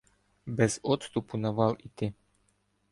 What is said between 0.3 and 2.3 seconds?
Без одступу на вал іти.